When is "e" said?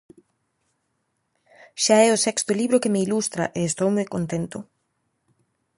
3.57-3.59